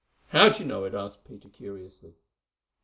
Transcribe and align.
"How 0.29 0.49
do 0.49 0.63
you 0.63 0.67
know 0.67 0.83
it?" 0.85 0.95
asked 0.95 1.25
Peter 1.25 1.47
curiously. 1.47 2.15